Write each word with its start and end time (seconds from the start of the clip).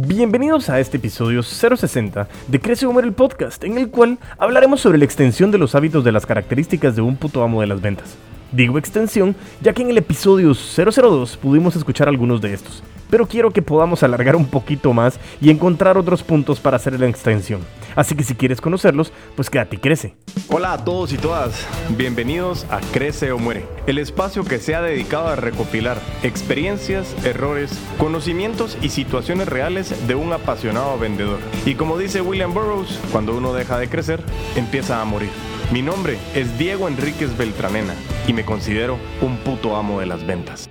Bienvenidos 0.00 0.70
a 0.70 0.78
este 0.78 0.98
episodio 0.98 1.42
060 1.42 2.28
de 2.46 2.60
Crece 2.60 2.86
Humor 2.86 3.02
el 3.02 3.14
podcast, 3.14 3.64
en 3.64 3.76
el 3.78 3.90
cual 3.90 4.18
hablaremos 4.38 4.80
sobre 4.80 4.96
la 4.96 5.04
extensión 5.04 5.50
de 5.50 5.58
los 5.58 5.74
hábitos 5.74 6.04
de 6.04 6.12
las 6.12 6.24
características 6.24 6.94
de 6.94 7.02
un 7.02 7.16
puto 7.16 7.42
amo 7.42 7.62
de 7.62 7.66
las 7.66 7.80
ventas. 7.80 8.16
Digo 8.50 8.78
extensión, 8.78 9.36
ya 9.60 9.74
que 9.74 9.82
en 9.82 9.90
el 9.90 9.98
episodio 9.98 10.54
002 10.54 11.36
pudimos 11.36 11.76
escuchar 11.76 12.08
algunos 12.08 12.40
de 12.40 12.54
estos, 12.54 12.82
pero 13.10 13.26
quiero 13.26 13.50
que 13.50 13.60
podamos 13.60 14.02
alargar 14.02 14.36
un 14.36 14.46
poquito 14.46 14.94
más 14.94 15.20
y 15.38 15.50
encontrar 15.50 15.98
otros 15.98 16.22
puntos 16.22 16.58
para 16.58 16.76
hacer 16.76 16.98
la 16.98 17.08
extensión. 17.08 17.60
Así 17.94 18.14
que 18.14 18.24
si 18.24 18.34
quieres 18.34 18.62
conocerlos, 18.62 19.12
pues 19.36 19.50
quédate 19.50 19.76
y 19.76 19.78
crece. 19.80 20.14
Hola 20.48 20.72
a 20.72 20.82
todos 20.82 21.12
y 21.12 21.18
todas, 21.18 21.66
bienvenidos 21.90 22.64
a 22.70 22.80
Crece 22.90 23.32
o 23.32 23.38
Muere, 23.38 23.66
el 23.86 23.98
espacio 23.98 24.44
que 24.44 24.58
se 24.60 24.74
ha 24.74 24.80
dedicado 24.80 25.28
a 25.28 25.36
recopilar 25.36 25.98
experiencias, 26.22 27.14
errores, 27.26 27.78
conocimientos 27.98 28.78
y 28.80 28.88
situaciones 28.88 29.48
reales 29.48 30.08
de 30.08 30.14
un 30.14 30.32
apasionado 30.32 30.98
vendedor. 30.98 31.40
Y 31.66 31.74
como 31.74 31.98
dice 31.98 32.22
William 32.22 32.54
Burroughs, 32.54 32.98
cuando 33.12 33.36
uno 33.36 33.52
deja 33.52 33.78
de 33.78 33.90
crecer, 33.90 34.22
empieza 34.56 35.02
a 35.02 35.04
morir. 35.04 35.30
Mi 35.70 35.82
nombre 35.82 36.16
es 36.34 36.58
Diego 36.58 36.88
Enríquez 36.88 37.36
Beltranena 37.36 37.94
y 38.26 38.32
me 38.32 38.42
considero 38.42 38.96
un 39.20 39.36
puto 39.36 39.76
amo 39.76 40.00
de 40.00 40.06
las 40.06 40.26
ventas. 40.26 40.70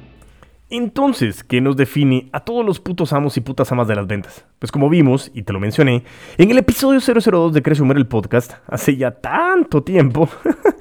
Entonces, 0.72 1.44
¿qué 1.44 1.62
nos 1.62 1.78
define 1.78 2.30
a 2.34 2.40
todos 2.40 2.66
los 2.66 2.80
putos 2.80 3.14
amos 3.14 3.38
y 3.38 3.42
putas 3.42 3.72
amas 3.72 3.88
de 3.88 3.96
las 3.96 4.08
ventas? 4.08 4.48
Pues 4.58 4.72
como 4.72 4.90
vimos, 4.90 5.30
y 5.36 5.44
te 5.44 5.54
lo 5.54 5.60
mencioné, 5.60 6.04
en 6.40 6.50
el 6.50 6.58
episodio 6.58 7.00
002 7.00 7.54
de 7.54 7.62
Crece 7.62 7.84
Humor 7.84 7.98
el 7.98 8.08
podcast, 8.08 8.54
hace 8.66 8.98
ya 8.98 9.12
tanto 9.12 9.84
tiempo, 9.84 10.28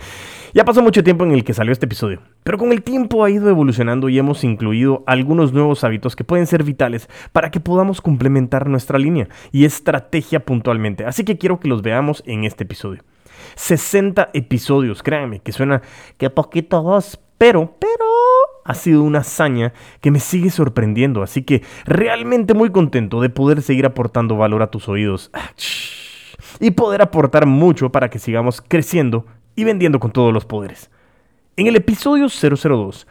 ya 0.54 0.64
pasó 0.64 0.80
mucho 0.80 1.04
tiempo 1.04 1.24
en 1.24 1.32
el 1.32 1.44
que 1.44 1.52
salió 1.52 1.72
este 1.72 1.84
episodio, 1.84 2.22
pero 2.42 2.56
con 2.56 2.72
el 2.72 2.82
tiempo 2.82 3.22
ha 3.22 3.28
ido 3.28 3.50
evolucionando 3.50 4.08
y 4.08 4.18
hemos 4.18 4.44
incluido 4.44 5.04
algunos 5.06 5.52
nuevos 5.52 5.84
hábitos 5.84 6.16
que 6.16 6.24
pueden 6.24 6.46
ser 6.46 6.64
vitales 6.64 7.10
para 7.32 7.50
que 7.50 7.60
podamos 7.60 8.00
complementar 8.00 8.66
nuestra 8.66 8.98
línea 8.98 9.28
y 9.52 9.66
estrategia 9.66 10.40
puntualmente, 10.40 11.04
así 11.04 11.22
que 11.22 11.36
quiero 11.36 11.60
que 11.60 11.68
los 11.68 11.82
veamos 11.82 12.22
en 12.24 12.44
este 12.44 12.64
episodio. 12.64 13.02
60 13.54 14.30
episodios, 14.32 15.02
créanme, 15.02 15.40
que 15.40 15.52
suena 15.52 15.82
que 16.18 16.30
poquito 16.30 16.82
dos, 16.82 17.18
pero, 17.38 17.76
pero 17.78 18.04
ha 18.64 18.74
sido 18.74 19.02
una 19.02 19.20
hazaña 19.20 19.72
que 20.00 20.10
me 20.10 20.20
sigue 20.20 20.50
sorprendiendo, 20.50 21.22
así 21.22 21.42
que 21.42 21.62
realmente 21.84 22.54
muy 22.54 22.70
contento 22.70 23.20
de 23.20 23.30
poder 23.30 23.62
seguir 23.62 23.86
aportando 23.86 24.36
valor 24.36 24.62
a 24.62 24.70
tus 24.70 24.88
oídos 24.88 25.30
ah, 25.32 25.50
y 26.60 26.72
poder 26.72 27.02
aportar 27.02 27.46
mucho 27.46 27.92
para 27.92 28.10
que 28.10 28.18
sigamos 28.18 28.60
creciendo 28.60 29.26
y 29.54 29.64
vendiendo 29.64 30.00
con 30.00 30.10
todos 30.10 30.32
los 30.32 30.44
poderes. 30.44 30.90
En 31.56 31.66
el 31.66 31.76
episodio 31.76 32.28
002 32.28 33.06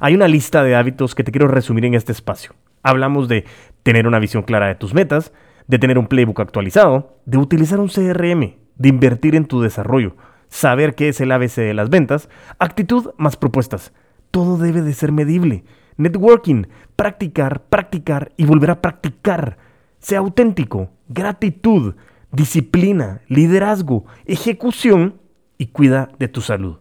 hay 0.00 0.14
una 0.14 0.28
lista 0.28 0.62
de 0.62 0.76
hábitos 0.76 1.14
que 1.14 1.24
te 1.24 1.32
quiero 1.32 1.48
resumir 1.48 1.84
en 1.84 1.94
este 1.94 2.12
espacio. 2.12 2.52
Hablamos 2.82 3.28
de 3.28 3.44
tener 3.82 4.06
una 4.06 4.18
visión 4.18 4.42
clara 4.42 4.66
de 4.66 4.74
tus 4.74 4.92
metas, 4.92 5.32
de 5.66 5.78
tener 5.78 5.98
un 5.98 6.06
playbook 6.06 6.40
actualizado, 6.40 7.16
de 7.24 7.38
utilizar 7.38 7.80
un 7.80 7.88
CRM, 7.88 8.54
de 8.78 8.88
invertir 8.88 9.34
en 9.34 9.46
tu 9.46 9.60
desarrollo, 9.60 10.16
saber 10.48 10.94
qué 10.94 11.08
es 11.08 11.20
el 11.20 11.32
ABC 11.32 11.56
de 11.56 11.74
las 11.74 11.90
ventas, 11.90 12.28
actitud 12.58 13.10
más 13.16 13.36
propuestas. 13.36 13.92
Todo 14.30 14.56
debe 14.56 14.82
de 14.82 14.92
ser 14.92 15.12
medible. 15.12 15.64
Networking, 15.96 16.64
practicar, 16.94 17.62
practicar 17.64 18.32
y 18.36 18.44
volver 18.44 18.70
a 18.70 18.82
practicar. 18.82 19.56
Sea 19.98 20.18
auténtico, 20.18 20.90
gratitud, 21.08 21.94
disciplina, 22.32 23.22
liderazgo, 23.28 24.04
ejecución 24.26 25.20
y 25.58 25.66
cuida 25.66 26.10
de 26.18 26.28
tu 26.28 26.42
salud. 26.42 26.78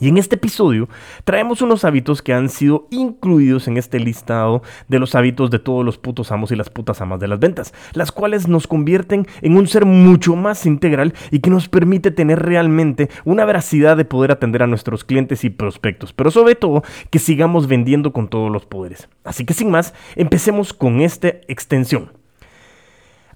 Y 0.00 0.08
en 0.08 0.18
este 0.18 0.36
episodio 0.36 0.88
traemos 1.24 1.62
unos 1.62 1.84
hábitos 1.84 2.22
que 2.22 2.32
han 2.32 2.48
sido 2.48 2.86
incluidos 2.90 3.68
en 3.68 3.76
este 3.76 4.00
listado 4.00 4.62
de 4.88 4.98
los 4.98 5.14
hábitos 5.14 5.50
de 5.50 5.58
todos 5.58 5.84
los 5.84 5.98
putos 5.98 6.32
amos 6.32 6.50
y 6.50 6.56
las 6.56 6.70
putas 6.70 7.00
amas 7.00 7.20
de 7.20 7.28
las 7.28 7.38
ventas, 7.38 7.72
las 7.92 8.12
cuales 8.12 8.48
nos 8.48 8.66
convierten 8.66 9.26
en 9.42 9.56
un 9.56 9.66
ser 9.66 9.86
mucho 9.86 10.36
más 10.36 10.66
integral 10.66 11.14
y 11.30 11.40
que 11.40 11.50
nos 11.50 11.68
permite 11.68 12.10
tener 12.10 12.40
realmente 12.40 13.08
una 13.24 13.44
veracidad 13.44 13.96
de 13.96 14.04
poder 14.04 14.32
atender 14.32 14.62
a 14.62 14.66
nuestros 14.66 15.04
clientes 15.04 15.44
y 15.44 15.50
prospectos, 15.50 16.12
pero 16.12 16.30
sobre 16.30 16.54
todo 16.54 16.82
que 17.10 17.18
sigamos 17.18 17.66
vendiendo 17.66 18.12
con 18.12 18.28
todos 18.28 18.50
los 18.50 18.66
poderes. 18.66 19.08
Así 19.24 19.44
que 19.44 19.54
sin 19.54 19.70
más, 19.70 19.94
empecemos 20.16 20.72
con 20.72 21.00
esta 21.00 21.28
extensión. 21.48 22.12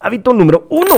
Hábito 0.01 0.33
número 0.33 0.67
uno, 0.71 0.95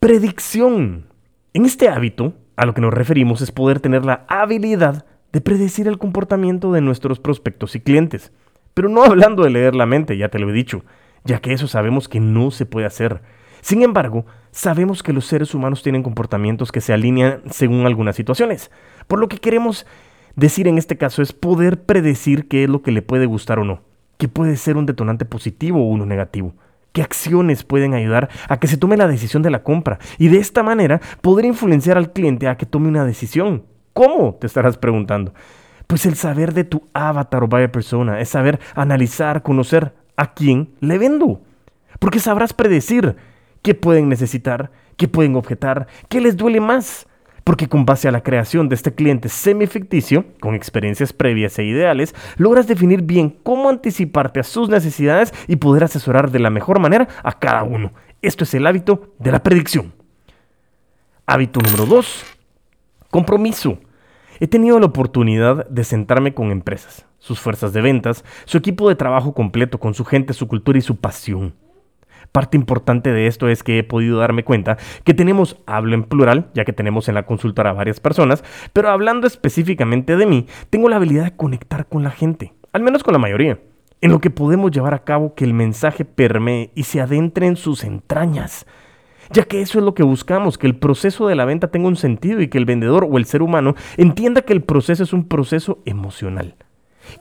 predicción. 0.00 1.06
En 1.52 1.64
este 1.64 1.88
hábito 1.88 2.34
a 2.58 2.66
lo 2.66 2.74
que 2.74 2.80
nos 2.80 2.92
referimos 2.92 3.40
es 3.40 3.52
poder 3.52 3.78
tener 3.78 4.04
la 4.04 4.24
habilidad 4.26 5.06
de 5.32 5.40
predecir 5.40 5.86
el 5.86 5.96
comportamiento 5.96 6.72
de 6.72 6.80
nuestros 6.80 7.20
prospectos 7.20 7.76
y 7.76 7.80
clientes. 7.80 8.32
Pero 8.74 8.88
no 8.88 9.04
hablando 9.04 9.44
de 9.44 9.50
leer 9.50 9.76
la 9.76 9.86
mente, 9.86 10.18
ya 10.18 10.28
te 10.28 10.40
lo 10.40 10.50
he 10.50 10.52
dicho, 10.52 10.84
ya 11.24 11.38
que 11.38 11.52
eso 11.52 11.68
sabemos 11.68 12.08
que 12.08 12.18
no 12.18 12.50
se 12.50 12.66
puede 12.66 12.86
hacer. 12.86 13.22
Sin 13.60 13.82
embargo, 13.82 14.26
sabemos 14.50 15.04
que 15.04 15.12
los 15.12 15.24
seres 15.26 15.54
humanos 15.54 15.84
tienen 15.84 16.02
comportamientos 16.02 16.72
que 16.72 16.80
se 16.80 16.92
alinean 16.92 17.42
según 17.48 17.86
algunas 17.86 18.16
situaciones. 18.16 18.72
Por 19.06 19.20
lo 19.20 19.28
que 19.28 19.38
queremos 19.38 19.86
decir 20.34 20.66
en 20.66 20.78
este 20.78 20.96
caso 20.96 21.22
es 21.22 21.32
poder 21.32 21.82
predecir 21.82 22.48
qué 22.48 22.64
es 22.64 22.70
lo 22.70 22.82
que 22.82 22.90
le 22.90 23.02
puede 23.02 23.26
gustar 23.26 23.60
o 23.60 23.64
no, 23.64 23.82
que 24.16 24.26
puede 24.26 24.56
ser 24.56 24.76
un 24.76 24.86
detonante 24.86 25.24
positivo 25.24 25.80
o 25.80 25.88
uno 25.88 26.06
negativo 26.06 26.54
qué 26.98 27.02
acciones 27.04 27.62
pueden 27.62 27.94
ayudar 27.94 28.28
a 28.48 28.58
que 28.58 28.66
se 28.66 28.76
tome 28.76 28.96
la 28.96 29.06
decisión 29.06 29.40
de 29.40 29.50
la 29.50 29.62
compra 29.62 30.00
y 30.18 30.26
de 30.26 30.38
esta 30.38 30.64
manera 30.64 31.00
poder 31.20 31.44
influenciar 31.44 31.96
al 31.96 32.12
cliente 32.12 32.48
a 32.48 32.56
que 32.56 32.66
tome 32.66 32.88
una 32.88 33.04
decisión. 33.04 33.62
¿Cómo? 33.92 34.34
Te 34.34 34.48
estarás 34.48 34.78
preguntando. 34.78 35.32
Pues 35.86 36.06
el 36.06 36.16
saber 36.16 36.54
de 36.54 36.64
tu 36.64 36.88
avatar 36.94 37.44
o 37.44 37.46
buyer 37.46 37.70
persona 37.70 38.18
es 38.18 38.30
saber 38.30 38.58
analizar, 38.74 39.44
conocer 39.44 39.94
a 40.16 40.34
quién 40.34 40.70
le 40.80 40.98
vendo. 40.98 41.40
Porque 42.00 42.18
sabrás 42.18 42.52
predecir 42.52 43.14
qué 43.62 43.76
pueden 43.76 44.08
necesitar, 44.08 44.72
qué 44.96 45.06
pueden 45.06 45.36
objetar, 45.36 45.86
qué 46.08 46.20
les 46.20 46.36
duele 46.36 46.60
más 46.60 47.06
porque 47.48 47.66
con 47.66 47.86
base 47.86 48.06
a 48.06 48.12
la 48.12 48.22
creación 48.22 48.68
de 48.68 48.74
este 48.74 48.94
cliente 48.94 49.30
semi-ficticio, 49.30 50.26
con 50.38 50.54
experiencias 50.54 51.14
previas 51.14 51.58
e 51.58 51.64
ideales, 51.64 52.14
logras 52.36 52.66
definir 52.66 53.00
bien 53.00 53.30
cómo 53.42 53.70
anticiparte 53.70 54.38
a 54.38 54.42
sus 54.42 54.68
necesidades 54.68 55.32
y 55.46 55.56
poder 55.56 55.84
asesorar 55.84 56.30
de 56.30 56.40
la 56.40 56.50
mejor 56.50 56.78
manera 56.78 57.08
a 57.22 57.38
cada 57.38 57.62
uno. 57.62 57.94
Esto 58.20 58.44
es 58.44 58.52
el 58.52 58.66
hábito 58.66 59.14
de 59.18 59.32
la 59.32 59.42
predicción. 59.42 59.94
Hábito 61.24 61.60
número 61.62 61.86
2. 61.86 62.22
Compromiso. 63.10 63.78
He 64.40 64.46
tenido 64.46 64.78
la 64.78 64.84
oportunidad 64.84 65.66
de 65.70 65.84
sentarme 65.84 66.34
con 66.34 66.50
empresas, 66.50 67.06
sus 67.18 67.40
fuerzas 67.40 67.72
de 67.72 67.80
ventas, 67.80 68.26
su 68.44 68.58
equipo 68.58 68.90
de 68.90 68.94
trabajo 68.94 69.32
completo, 69.32 69.80
con 69.80 69.94
su 69.94 70.04
gente, 70.04 70.34
su 70.34 70.48
cultura 70.48 70.76
y 70.78 70.82
su 70.82 70.96
pasión. 70.96 71.54
Parte 72.32 72.56
importante 72.56 73.12
de 73.12 73.26
esto 73.26 73.48
es 73.48 73.62
que 73.62 73.78
he 73.78 73.82
podido 73.84 74.18
darme 74.18 74.44
cuenta 74.44 74.76
que 75.04 75.14
tenemos, 75.14 75.58
hablo 75.66 75.94
en 75.94 76.04
plural, 76.04 76.50
ya 76.54 76.64
que 76.64 76.72
tenemos 76.72 77.08
en 77.08 77.14
la 77.14 77.24
consultora 77.24 77.72
varias 77.72 78.00
personas, 78.00 78.44
pero 78.72 78.90
hablando 78.90 79.26
específicamente 79.26 80.16
de 80.16 80.26
mí, 80.26 80.46
tengo 80.70 80.88
la 80.88 80.96
habilidad 80.96 81.24
de 81.24 81.36
conectar 81.36 81.86
con 81.86 82.02
la 82.02 82.10
gente, 82.10 82.52
al 82.72 82.82
menos 82.82 83.02
con 83.02 83.12
la 83.12 83.18
mayoría, 83.18 83.58
en 84.00 84.12
lo 84.12 84.20
que 84.20 84.30
podemos 84.30 84.70
llevar 84.70 84.94
a 84.94 85.04
cabo 85.04 85.34
que 85.34 85.44
el 85.44 85.54
mensaje 85.54 86.04
permee 86.04 86.70
y 86.74 86.84
se 86.84 87.00
adentre 87.00 87.46
en 87.46 87.56
sus 87.56 87.82
entrañas 87.82 88.66
ya 89.30 89.44
que 89.44 89.60
eso 89.60 89.78
es 89.78 89.84
lo 89.84 89.94
que 89.94 90.02
buscamos, 90.02 90.58
que 90.58 90.66
el 90.66 90.76
proceso 90.76 91.28
de 91.28 91.34
la 91.34 91.44
venta 91.44 91.70
tenga 91.70 91.88
un 91.88 91.96
sentido 91.96 92.40
y 92.40 92.48
que 92.48 92.58
el 92.58 92.64
vendedor 92.64 93.06
o 93.10 93.18
el 93.18 93.26
ser 93.26 93.42
humano 93.42 93.74
entienda 93.96 94.42
que 94.42 94.52
el 94.52 94.62
proceso 94.62 95.02
es 95.02 95.12
un 95.12 95.28
proceso 95.28 95.80
emocional, 95.84 96.56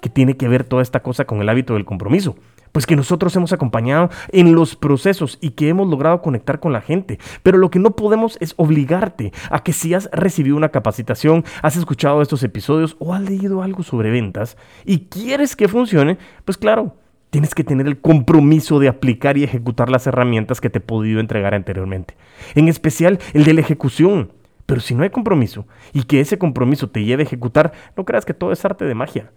que 0.02 0.10
tiene 0.10 0.38
que 0.38 0.48
ver 0.48 0.64
toda 0.64 0.82
esta 0.82 1.02
cosa 1.02 1.26
con 1.26 1.42
el 1.42 1.50
hábito 1.50 1.74
del 1.74 1.86
compromiso 1.86 2.36
pues 2.72 2.86
que 2.86 2.96
nosotros 2.96 3.36
hemos 3.36 3.54
acompañado 3.54 4.10
en 4.32 4.54
los 4.56 4.76
procesos 4.76 5.38
y 5.42 5.52
que 5.52 5.70
hemos 5.70 5.88
logrado 5.88 6.22
conectar 6.22 6.60
con 6.60 6.74
la 6.74 6.82
gente. 6.82 7.20
Pero 7.44 7.58
lo 7.58 7.70
que 7.70 7.80
no 7.80 7.96
podemos 7.96 8.38
es 8.40 8.54
obligarte 8.58 9.32
a 9.50 9.64
que 9.64 9.74
si 9.74 9.94
has 9.94 10.10
recibido 10.12 10.58
una 10.58 10.70
capacitación, 10.70 11.44
has 11.62 11.76
escuchado 11.76 12.22
estos 12.22 12.44
episodios 12.44 12.96
o 13.00 13.14
has 13.14 13.22
leído 13.22 13.62
algo 13.62 13.84
sobre 13.84 14.12
ventas 14.12 14.58
y 14.86 15.08
quieres 15.10 15.56
que 15.56 15.68
funcione, 15.68 16.18
pues 16.46 16.58
claro, 16.58 16.96
tienes 17.30 17.54
que 17.54 17.64
tener 17.64 17.88
el 17.88 18.00
compromiso 18.00 18.80
de 18.80 18.88
aplicar 18.88 19.38
y 19.38 19.44
ejecutar 19.44 19.90
las 19.90 20.08
herramientas 20.08 20.62
que 20.62 20.70
te 20.70 20.80
he 20.80 20.82
podido 20.82 21.20
entregar 21.20 21.54
anteriormente. 21.54 22.16
En 22.56 22.68
especial 22.68 23.20
el 23.34 23.44
de 23.44 23.54
la 23.54 23.62
ejecución. 23.62 24.32
Pero 24.66 24.82
si 24.82 24.96
no 24.96 25.04
hay 25.04 25.10
compromiso 25.10 25.66
y 25.94 26.04
que 26.04 26.20
ese 26.20 26.38
compromiso 26.38 26.90
te 26.90 27.06
lleve 27.06 27.24
a 27.24 27.26
ejecutar, 27.26 27.72
no 27.96 28.04
creas 28.04 28.26
que 28.26 28.34
todo 28.34 28.52
es 28.52 28.66
arte 28.66 28.84
de 28.84 28.96
magia. 28.96 29.32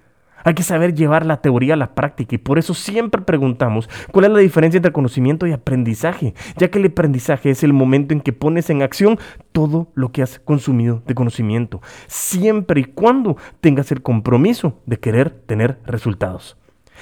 Hay 0.44 0.54
que 0.54 0.62
saber 0.62 0.94
llevar 0.94 1.26
la 1.26 1.40
teoría 1.40 1.74
a 1.74 1.76
la 1.76 1.94
práctica 1.94 2.34
y 2.34 2.38
por 2.38 2.58
eso 2.58 2.74
siempre 2.74 3.22
preguntamos 3.22 3.88
cuál 4.10 4.26
es 4.26 4.30
la 4.30 4.38
diferencia 4.38 4.78
entre 4.78 4.92
conocimiento 4.92 5.46
y 5.46 5.52
aprendizaje, 5.52 6.34
ya 6.56 6.70
que 6.70 6.78
el 6.78 6.86
aprendizaje 6.86 7.50
es 7.50 7.62
el 7.62 7.72
momento 7.72 8.14
en 8.14 8.20
que 8.20 8.32
pones 8.32 8.70
en 8.70 8.82
acción 8.82 9.18
todo 9.52 9.88
lo 9.94 10.12
que 10.12 10.22
has 10.22 10.38
consumido 10.38 11.02
de 11.06 11.14
conocimiento, 11.14 11.80
siempre 12.06 12.80
y 12.80 12.84
cuando 12.84 13.36
tengas 13.60 13.92
el 13.92 14.02
compromiso 14.02 14.80
de 14.86 14.98
querer 14.98 15.30
tener 15.30 15.78
resultados. 15.86 16.56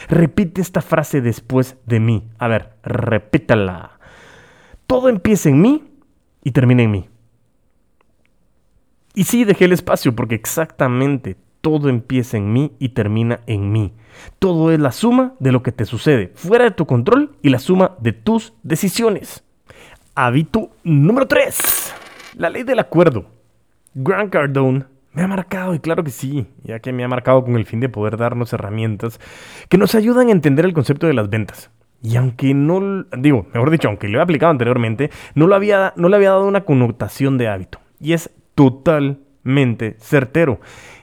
Repite 0.08 0.60
esta 0.60 0.80
frase 0.80 1.20
después 1.20 1.76
de 1.86 1.98
mí. 2.00 2.28
A 2.38 2.48
ver, 2.48 2.76
repítala. 2.82 3.98
Todo 4.86 5.08
empieza 5.08 5.48
en 5.48 5.60
mí 5.60 5.84
y 6.44 6.52
termina 6.52 6.82
en 6.82 6.90
mí. 6.90 7.08
Y 9.14 9.24
sí, 9.24 9.44
dejé 9.44 9.64
el 9.64 9.72
espacio 9.72 10.14
porque 10.14 10.36
exactamente 10.36 11.36
todo 11.60 11.88
empieza 11.88 12.36
en 12.36 12.52
mí 12.52 12.72
y 12.78 12.90
termina 12.90 13.40
en 13.46 13.72
mí. 13.72 13.92
Todo 14.38 14.72
es 14.72 14.80
la 14.80 14.92
suma 14.92 15.34
de 15.38 15.52
lo 15.52 15.62
que 15.62 15.72
te 15.72 15.84
sucede 15.84 16.32
fuera 16.34 16.64
de 16.64 16.70
tu 16.70 16.86
control 16.86 17.36
y 17.42 17.50
la 17.50 17.58
suma 17.58 17.96
de 18.00 18.12
tus 18.12 18.54
decisiones. 18.62 19.44
Hábito 20.14 20.70
número 20.82 21.26
3. 21.26 21.94
La 22.36 22.50
ley 22.50 22.62
del 22.62 22.78
acuerdo. 22.78 23.26
Grant 23.94 24.32
Cardone 24.32 24.84
me 25.12 25.22
ha 25.22 25.26
marcado, 25.26 25.74
y 25.74 25.80
claro 25.80 26.04
que 26.04 26.10
sí, 26.10 26.46
ya 26.62 26.78
que 26.78 26.92
me 26.92 27.02
ha 27.02 27.08
marcado 27.08 27.42
con 27.42 27.56
el 27.56 27.66
fin 27.66 27.80
de 27.80 27.88
poder 27.88 28.16
darnos 28.16 28.52
herramientas 28.52 29.18
que 29.68 29.78
nos 29.78 29.96
ayudan 29.96 30.28
a 30.28 30.32
entender 30.32 30.64
el 30.64 30.74
concepto 30.74 31.06
de 31.08 31.14
las 31.14 31.28
ventas. 31.28 31.70
Y 32.02 32.16
aunque 32.16 32.54
no, 32.54 33.04
digo, 33.18 33.46
mejor 33.52 33.70
dicho, 33.70 33.88
aunque 33.88 34.06
lo 34.08 34.20
he 34.20 34.22
aplicado 34.22 34.50
anteriormente, 34.50 35.10
no, 35.34 35.48
lo 35.48 35.56
había, 35.56 35.92
no 35.96 36.08
le 36.08 36.16
había 36.16 36.30
dado 36.30 36.46
una 36.46 36.64
connotación 36.64 37.38
de 37.38 37.48
hábito. 37.48 37.80
Y 37.98 38.12
es 38.12 38.30
totalmente 38.54 39.96
certero, 39.98 40.60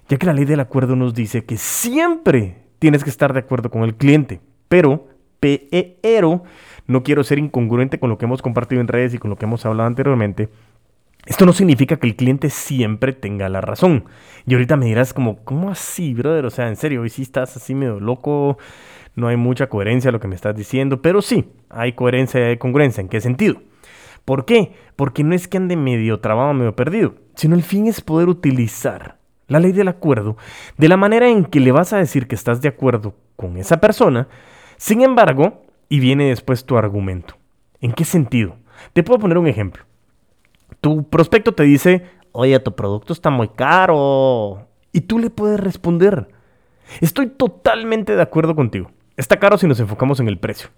ya 0.07 0.17
que 0.17 0.25
la 0.25 0.33
ley 0.33 0.45
del 0.45 0.59
acuerdo 0.59 0.95
nos 0.95 1.13
dice 1.13 1.45
que 1.45 1.57
siempre 1.57 2.65
tienes 2.79 3.03
que 3.03 3.09
estar 3.09 3.33
de 3.33 3.39
acuerdo 3.39 3.69
con 3.69 3.83
el 3.83 3.95
cliente, 3.95 4.41
pero, 4.67 5.07
pero, 5.39 6.43
no 6.87 7.03
quiero 7.03 7.23
ser 7.23 7.39
incongruente 7.39 7.99
con 7.99 8.09
lo 8.09 8.17
que 8.17 8.25
hemos 8.25 8.41
compartido 8.41 8.81
en 8.81 8.87
redes 8.87 9.13
y 9.13 9.17
con 9.17 9.29
lo 9.29 9.37
que 9.37 9.45
hemos 9.45 9.65
hablado 9.65 9.87
anteriormente, 9.87 10.49
esto 11.25 11.47
no 11.47 11.53
significa 11.53 11.97
que 11.97 12.05
el 12.05 12.15
cliente 12.15 12.51
siempre 12.51 13.11
tenga 13.11 13.49
la 13.49 13.59
razón. 13.59 14.05
Y 14.45 14.53
ahorita 14.53 14.77
me 14.77 14.85
dirás 14.85 15.11
como, 15.11 15.43
¿cómo 15.43 15.71
así, 15.71 16.13
brother? 16.13 16.45
O 16.45 16.51
sea, 16.51 16.67
en 16.67 16.75
serio, 16.75 17.01
hoy 17.01 17.09
sí 17.09 17.23
estás 17.23 17.57
así 17.57 17.73
medio 17.73 17.99
loco, 17.99 18.59
no 19.15 19.27
hay 19.27 19.37
mucha 19.37 19.67
coherencia 19.67 20.09
a 20.09 20.11
lo 20.11 20.19
que 20.19 20.27
me 20.27 20.35
estás 20.35 20.55
diciendo, 20.55 21.01
pero 21.01 21.23
sí, 21.23 21.49
hay 21.69 21.93
coherencia 21.93 22.39
y 22.41 22.43
hay 22.43 22.57
congruencia. 22.57 23.01
¿En 23.01 23.09
qué 23.09 23.21
sentido? 23.21 23.61
¿Por 24.23 24.45
qué? 24.45 24.73
Porque 24.95 25.23
no 25.23 25.33
es 25.33 25.47
que 25.47 25.57
ande 25.57 25.75
medio 25.75 26.19
trabado, 26.19 26.53
medio 26.53 26.75
perdido, 26.75 27.15
sino 27.35 27.55
el 27.55 27.63
fin 27.63 27.87
es 27.87 28.01
poder 28.01 28.29
utilizar 28.29 29.17
la 29.47 29.59
ley 29.59 29.71
del 29.71 29.87
acuerdo 29.87 30.37
de 30.77 30.87
la 30.89 30.97
manera 30.97 31.29
en 31.29 31.45
que 31.45 31.59
le 31.59 31.71
vas 31.71 31.93
a 31.93 31.97
decir 31.97 32.27
que 32.27 32.35
estás 32.35 32.61
de 32.61 32.69
acuerdo 32.69 33.15
con 33.35 33.57
esa 33.57 33.79
persona, 33.79 34.27
sin 34.77 35.01
embargo, 35.01 35.63
y 35.89 35.99
viene 35.99 36.29
después 36.29 36.65
tu 36.65 36.77
argumento. 36.77 37.35
¿En 37.81 37.93
qué 37.93 38.05
sentido? 38.05 38.57
Te 38.93 39.03
puedo 39.03 39.19
poner 39.19 39.37
un 39.37 39.47
ejemplo 39.47 39.85
tu 40.85 41.09
prospecto 41.09 41.53
te 41.53 41.63
dice, 41.63 42.03
oye, 42.31 42.59
tu 42.59 42.75
producto 42.75 43.11
está 43.11 43.31
muy 43.31 43.47
caro. 43.47 44.67
Y 44.91 45.01
tú 45.01 45.17
le 45.17 45.31
puedes 45.31 45.59
responder, 45.59 46.27
estoy 47.01 47.25
totalmente 47.25 48.15
de 48.15 48.21
acuerdo 48.21 48.55
contigo. 48.55 48.91
Está 49.17 49.37
caro 49.37 49.57
si 49.57 49.67
nos 49.67 49.79
enfocamos 49.79 50.19
en 50.19 50.27
el 50.27 50.37
precio. 50.37 50.69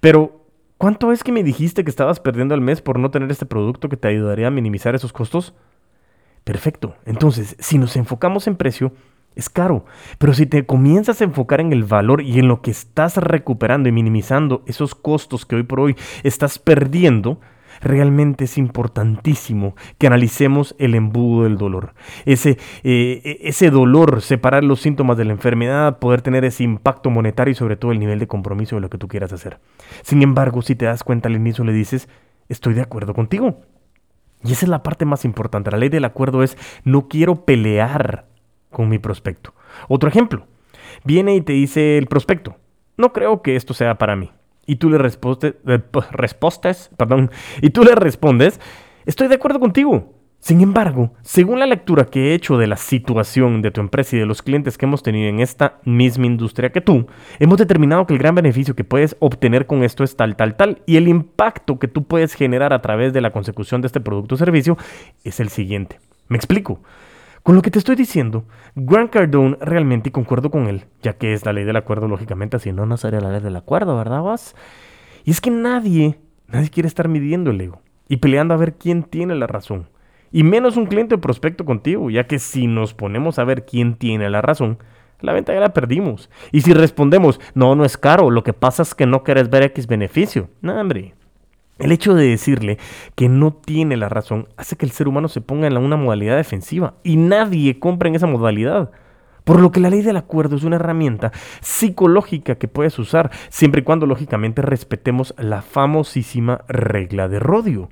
Pero, 0.00 0.44
¿cuánto 0.76 1.12
es 1.12 1.22
que 1.22 1.30
me 1.30 1.44
dijiste 1.44 1.84
que 1.84 1.90
estabas 1.90 2.18
perdiendo 2.18 2.52
al 2.52 2.62
mes 2.62 2.82
por 2.82 2.98
no 2.98 3.12
tener 3.12 3.30
este 3.30 3.46
producto 3.46 3.88
que 3.88 3.96
te 3.96 4.08
ayudaría 4.08 4.48
a 4.48 4.50
minimizar 4.50 4.96
esos 4.96 5.12
costos? 5.12 5.54
Perfecto. 6.44 6.94
Entonces, 7.06 7.56
si 7.58 7.78
nos 7.78 7.96
enfocamos 7.96 8.46
en 8.46 8.56
precio, 8.56 8.92
es 9.34 9.48
caro. 9.48 9.84
Pero 10.18 10.34
si 10.34 10.46
te 10.46 10.64
comienzas 10.66 11.20
a 11.20 11.24
enfocar 11.24 11.60
en 11.60 11.72
el 11.72 11.84
valor 11.84 12.22
y 12.22 12.38
en 12.38 12.48
lo 12.48 12.62
que 12.62 12.70
estás 12.70 13.16
recuperando 13.16 13.88
y 13.88 13.92
minimizando 13.92 14.62
esos 14.66 14.94
costos 14.94 15.46
que 15.46 15.56
hoy 15.56 15.62
por 15.62 15.80
hoy 15.80 15.96
estás 16.22 16.58
perdiendo, 16.58 17.40
realmente 17.80 18.44
es 18.44 18.58
importantísimo 18.58 19.74
que 19.98 20.06
analicemos 20.06 20.74
el 20.78 20.94
embudo 20.94 21.44
del 21.44 21.58
dolor. 21.58 21.94
Ese, 22.24 22.58
eh, 22.82 23.20
e, 23.24 23.38
ese 23.48 23.70
dolor, 23.70 24.22
separar 24.22 24.64
los 24.64 24.80
síntomas 24.80 25.16
de 25.16 25.24
la 25.24 25.32
enfermedad, 25.32 25.98
poder 25.98 26.22
tener 26.22 26.44
ese 26.44 26.62
impacto 26.62 27.10
monetario 27.10 27.52
y 27.52 27.56
sobre 27.56 27.76
todo 27.76 27.92
el 27.92 27.98
nivel 27.98 28.18
de 28.18 28.28
compromiso 28.28 28.76
de 28.76 28.82
lo 28.82 28.90
que 28.90 28.98
tú 28.98 29.08
quieras 29.08 29.32
hacer. 29.32 29.58
Sin 30.02 30.22
embargo, 30.22 30.62
si 30.62 30.76
te 30.76 30.84
das 30.84 31.02
cuenta 31.02 31.28
al 31.28 31.36
inicio 31.36 31.64
le 31.64 31.72
dices, 31.72 32.08
estoy 32.48 32.74
de 32.74 32.82
acuerdo 32.82 33.14
contigo. 33.14 33.62
Y 34.44 34.52
esa 34.52 34.66
es 34.66 34.68
la 34.68 34.82
parte 34.82 35.04
más 35.04 35.24
importante. 35.24 35.70
La 35.70 35.78
ley 35.78 35.88
del 35.88 36.04
acuerdo 36.04 36.42
es, 36.42 36.56
no 36.84 37.08
quiero 37.08 37.44
pelear 37.44 38.26
con 38.70 38.88
mi 38.88 38.98
prospecto. 38.98 39.54
Otro 39.88 40.08
ejemplo, 40.08 40.46
viene 41.04 41.34
y 41.34 41.40
te 41.40 41.54
dice 41.54 41.98
el 41.98 42.06
prospecto, 42.06 42.56
no 42.96 43.12
creo 43.12 43.42
que 43.42 43.56
esto 43.56 43.74
sea 43.74 43.96
para 43.96 44.16
mí 44.16 44.30
y 44.66 44.76
tú 44.76 44.90
le 44.90 44.98
respondes, 44.98 45.54
respostes, 46.10 46.90
perdón, 46.96 47.30
y 47.60 47.70
tú 47.70 47.84
le 47.84 47.94
respondes, 47.94 48.60
estoy 49.06 49.28
de 49.28 49.34
acuerdo 49.36 49.60
contigo. 49.60 50.12
Sin 50.44 50.60
embargo, 50.60 51.14
según 51.22 51.58
la 51.58 51.64
lectura 51.64 52.04
que 52.04 52.28
he 52.28 52.34
hecho 52.34 52.58
de 52.58 52.66
la 52.66 52.76
situación 52.76 53.62
de 53.62 53.70
tu 53.70 53.80
empresa 53.80 54.14
y 54.14 54.18
de 54.18 54.26
los 54.26 54.42
clientes 54.42 54.76
que 54.76 54.84
hemos 54.84 55.02
tenido 55.02 55.30
en 55.30 55.40
esta 55.40 55.78
misma 55.86 56.26
industria 56.26 56.70
que 56.70 56.82
tú, 56.82 57.06
hemos 57.38 57.56
determinado 57.56 58.06
que 58.06 58.12
el 58.12 58.18
gran 58.18 58.34
beneficio 58.34 58.76
que 58.76 58.84
puedes 58.84 59.16
obtener 59.20 59.66
con 59.66 59.82
esto 59.82 60.04
es 60.04 60.16
tal, 60.16 60.36
tal, 60.36 60.54
tal, 60.54 60.82
y 60.84 60.98
el 60.98 61.08
impacto 61.08 61.78
que 61.78 61.88
tú 61.88 62.04
puedes 62.04 62.34
generar 62.34 62.74
a 62.74 62.82
través 62.82 63.14
de 63.14 63.22
la 63.22 63.32
consecución 63.32 63.80
de 63.80 63.86
este 63.86 64.00
producto 64.00 64.34
o 64.34 64.38
servicio 64.38 64.76
es 65.24 65.40
el 65.40 65.48
siguiente. 65.48 65.98
Me 66.28 66.36
explico. 66.36 66.82
Con 67.42 67.54
lo 67.54 67.62
que 67.62 67.70
te 67.70 67.78
estoy 67.78 67.96
diciendo, 67.96 68.44
Grant 68.74 69.10
Cardone 69.10 69.56
realmente, 69.62 70.10
y 70.10 70.12
concuerdo 70.12 70.50
con 70.50 70.66
él, 70.66 70.84
ya 71.00 71.14
que 71.14 71.32
es 71.32 71.46
la 71.46 71.54
ley 71.54 71.64
del 71.64 71.76
acuerdo, 71.76 72.06
lógicamente, 72.06 72.58
así 72.58 72.70
no, 72.70 72.84
no 72.84 72.98
sería 72.98 73.22
la 73.22 73.32
ley 73.32 73.40
del 73.40 73.56
acuerdo, 73.56 73.96
¿verdad, 73.96 74.20
vos? 74.20 74.54
Y 75.24 75.30
es 75.30 75.40
que 75.40 75.50
nadie, 75.50 76.18
nadie 76.48 76.68
quiere 76.68 76.86
estar 76.86 77.08
midiendo 77.08 77.50
el 77.50 77.62
ego 77.62 77.80
y 78.10 78.18
peleando 78.18 78.52
a 78.52 78.58
ver 78.58 78.74
quién 78.74 79.04
tiene 79.04 79.34
la 79.36 79.46
razón. 79.46 79.88
Y 80.34 80.42
menos 80.42 80.76
un 80.76 80.86
cliente 80.86 81.16
prospecto 81.16 81.64
contigo, 81.64 82.10
ya 82.10 82.26
que 82.26 82.40
si 82.40 82.66
nos 82.66 82.92
ponemos 82.92 83.38
a 83.38 83.44
ver 83.44 83.64
quién 83.64 83.94
tiene 83.94 84.28
la 84.28 84.42
razón, 84.42 84.78
la 85.20 85.32
venta 85.32 85.54
ya 85.54 85.60
la 85.60 85.72
perdimos. 85.72 86.28
Y 86.50 86.62
si 86.62 86.74
respondemos, 86.74 87.38
no, 87.54 87.76
no 87.76 87.84
es 87.84 87.96
caro, 87.96 88.32
lo 88.32 88.42
que 88.42 88.52
pasa 88.52 88.82
es 88.82 88.96
que 88.96 89.06
no 89.06 89.22
quieres 89.22 89.48
ver 89.48 89.62
X 89.62 89.86
beneficio. 89.86 90.48
No, 90.60 90.74
hombre, 90.74 91.14
el 91.78 91.92
hecho 91.92 92.14
de 92.14 92.26
decirle 92.26 92.78
que 93.14 93.28
no 93.28 93.52
tiene 93.52 93.96
la 93.96 94.08
razón 94.08 94.48
hace 94.56 94.74
que 94.74 94.84
el 94.84 94.90
ser 94.90 95.06
humano 95.06 95.28
se 95.28 95.40
ponga 95.40 95.68
en 95.68 95.76
una 95.76 95.96
modalidad 95.96 96.36
defensiva 96.36 96.94
y 97.04 97.16
nadie 97.16 97.78
compra 97.78 98.08
en 98.08 98.16
esa 98.16 98.26
modalidad. 98.26 98.90
Por 99.44 99.60
lo 99.60 99.70
que 99.70 99.78
la 99.78 99.88
ley 99.88 100.02
del 100.02 100.16
acuerdo 100.16 100.56
es 100.56 100.64
una 100.64 100.76
herramienta 100.76 101.30
psicológica 101.60 102.56
que 102.56 102.66
puedes 102.66 102.98
usar 102.98 103.30
siempre 103.50 103.82
y 103.82 103.84
cuando 103.84 104.06
lógicamente 104.06 104.62
respetemos 104.62 105.32
la 105.38 105.62
famosísima 105.62 106.64
regla 106.66 107.28
de 107.28 107.38
Rodio. 107.38 107.88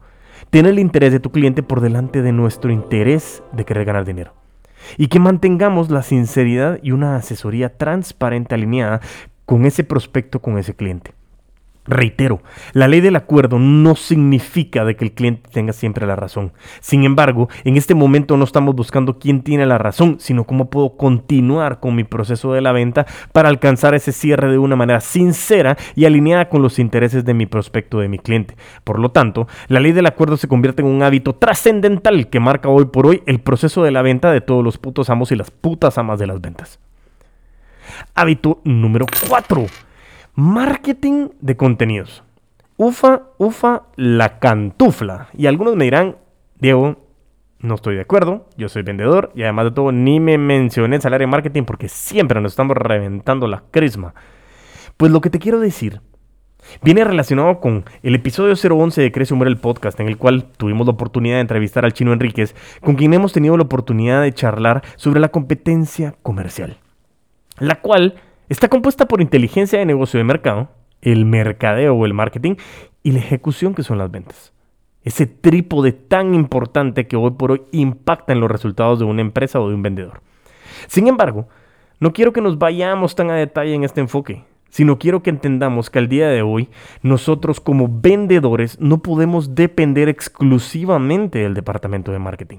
Tiene 0.51 0.71
el 0.71 0.79
interés 0.79 1.13
de 1.13 1.21
tu 1.21 1.31
cliente 1.31 1.63
por 1.63 1.81
delante 1.81 2.23
de 2.23 2.33
nuestro 2.33 2.71
interés 2.71 3.43
de 3.53 3.65
querer 3.65 3.85
ganar 3.85 4.05
dinero. 4.05 4.35
Y 4.97 5.09
que 5.09 5.21
mantengamos 5.21 5.91
la 5.91 6.03
sinceridad 6.03 6.79
y 6.83 6.93
una 6.93 7.17
asesoría 7.17 7.77
transparente 7.77 8.55
alineada 8.55 9.01
con 9.47 9.65
ese 9.65 9.85
prospecto, 9.85 10.41
con 10.41 10.59
ese 10.59 10.75
cliente. 10.75 11.15
Reitero, 11.85 12.43
la 12.75 12.87
ley 12.87 13.01
del 13.01 13.17
acuerdo 13.17 13.59
no 13.59 13.97
significa 13.97 14.85
de 14.85 14.95
que 14.95 15.05
el 15.05 15.13
cliente 15.13 15.51
tenga 15.53 15.73
siempre 15.73 16.07
la 16.07 16.15
razón. 16.15 16.53
Sin 16.81 17.03
embargo, 17.03 17.49
en 17.65 17.77
este 17.77 17.97
momento 17.97 18.37
no 18.37 18.45
estamos 18.45 18.77
buscando 18.77 19.19
quién 19.19 19.43
tiene 19.43 19.67
la 19.67 19.79
razón, 19.79 20.19
sino 20.21 20.45
cómo 20.45 20.71
puedo 20.71 20.97
continuar 20.97 21.81
con 21.81 21.97
mi 21.97 22.05
proceso 22.05 22.53
de 22.53 22.61
la 22.61 22.71
venta 22.71 23.05
para 23.33 23.49
alcanzar 23.49 23.97
ese 23.97 24.13
cierre 24.13 24.49
de 24.53 24.59
una 24.59 24.77
manera 24.77 25.01
sincera 25.01 25.77
y 25.97 26.05
alineada 26.05 26.49
con 26.49 26.63
los 26.63 26.79
intereses 26.79 27.25
de 27.25 27.35
mi 27.35 27.47
prospecto, 27.47 27.99
de 27.99 28.09
mi 28.09 28.21
cliente. 28.21 28.55
Por 28.85 29.01
lo 29.01 29.11
tanto, 29.11 29.49
la 29.67 29.81
ley 29.81 29.91
del 29.91 30.07
acuerdo 30.07 30.37
se 30.37 30.47
convierte 30.47 30.83
en 30.83 30.89
un 30.89 31.03
hábito 31.03 31.35
trascendental 31.35 32.29
que 32.29 32.39
marca 32.39 32.69
hoy 32.69 32.85
por 32.85 33.09
hoy 33.09 33.25
el 33.27 33.41
proceso 33.41 33.83
de 33.83 33.91
la 33.91 34.03
venta 34.03 34.31
de 34.31 34.41
todos 34.41 34.63
los 34.63 34.79
putos 34.79 35.11
amos 35.11 35.33
y 35.33 35.37
las 35.37 35.51
putas 35.51 35.99
amas 35.99 36.21
de 36.21 36.29
las 36.29 36.41
ventas. 36.41 36.79
Hábito 38.15 38.61
número 38.63 39.07
4 39.29 39.67
Marketing 40.35 41.29
de 41.41 41.57
contenidos. 41.59 42.25
Ufa, 42.79 43.23
ufa, 43.37 43.83
la 43.97 44.39
cantufla. 44.39 45.29
Y 45.37 45.47
algunos 45.47 45.77
me 45.77 45.85
dirán, 45.85 46.17
Diego, 46.59 46.97
no 47.59 47.75
estoy 47.75 47.97
de 47.97 48.01
acuerdo, 48.01 48.47
yo 48.57 48.71
soy 48.71 48.83
vendedor 48.83 49.31
y 49.35 49.43
además 49.43 49.67
de 49.67 49.71
todo 49.73 49.93
ni 49.93 50.21
me 50.21 50.39
mencioné 50.39 50.97
el 50.97 51.03
salario 51.03 51.27
de 51.27 51.31
marketing 51.31 51.65
porque 51.65 51.89
siempre 51.89 52.41
nos 52.41 52.53
estamos 52.53 52.77
reventando 52.79 53.47
la 53.47 53.63
crisma. 53.71 54.15
Pues 54.97 55.13
lo 55.13 55.21
que 55.21 55.29
te 55.29 55.39
quiero 55.39 55.61
decir 55.61 56.01
viene 56.83 57.05
relacionado 57.05 57.61
con 57.61 57.85
el 58.03 58.15
episodio 58.15 58.55
011 58.55 59.03
de 59.03 59.13
Crece 59.13 59.35
Humor 59.35 59.49
el 59.49 59.59
podcast, 59.59 60.01
en 60.01 60.09
el 60.09 60.17
cual 60.17 60.47
tuvimos 60.57 60.87
la 60.87 60.95
oportunidad 60.95 61.37
de 61.37 61.43
entrevistar 61.43 61.85
al 61.85 61.93
chino 61.93 62.13
Enríquez, 62.13 62.55
con 62.81 62.95
quien 62.95 63.13
hemos 63.13 63.35
tenido 63.35 63.57
la 63.57 63.65
oportunidad 63.65 64.23
de 64.23 64.33
charlar 64.33 64.83
sobre 64.97 65.21
la 65.21 65.29
competencia 65.29 66.15
comercial, 66.23 66.79
la 67.59 67.81
cual 67.81 68.15
Está 68.53 68.69
compuesta 68.69 69.09
por 69.09 69.23
inteligencia 69.23 69.79
de 69.79 69.87
negocio 69.87 70.19
de 70.19 70.25
mercado, 70.25 70.69
el 71.01 71.25
mercadeo 71.25 71.95
o 71.95 72.05
el 72.05 72.13
marketing 72.13 72.57
y 73.03 73.13
la 73.13 73.21
ejecución 73.21 73.75
que 73.75 73.83
son 73.83 73.97
las 73.97 74.11
ventas. 74.11 74.53
Ese 75.05 75.25
trípode 75.25 75.93
tan 75.93 76.35
importante 76.35 77.07
que 77.07 77.17
hoy 77.17 77.31
por 77.31 77.53
hoy 77.53 77.63
impacta 77.73 78.35
en 78.35 78.41
los 78.41 78.51
resultados 78.51 78.99
de 78.99 79.07
una 79.07 79.23
empresa 79.23 79.59
o 79.59 79.71
de 79.71 79.75
un 79.75 79.81
vendedor. 79.81 80.21
Sin 80.87 81.09
embargo, 81.09 81.49
no 81.99 82.13
quiero 82.13 82.35
que 82.35 82.43
nos 82.43 82.59
vayamos 82.59 83.15
tan 83.15 83.31
a 83.31 83.37
detalle 83.37 83.73
en 83.73 83.85
este 83.85 84.03
enfoque 84.03 84.45
sino 84.73 84.99
quiero 84.99 85.23
que 85.23 85.31
entendamos 85.31 85.91
que 85.91 86.01
al 86.01 86.09
día 86.09 86.29
de 86.29 86.43
hoy 86.43 86.69
nosotros 87.03 87.61
como 87.61 87.89
vendedores 87.89 88.81
no 88.81 89.03
podemos 89.03 89.55
depender 89.55 90.09
exclusivamente 90.09 91.41
del 91.41 91.55
departamento 91.55 92.11
de 92.11 92.19
marketing. 92.19 92.59